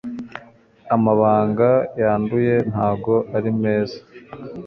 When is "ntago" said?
2.69-3.15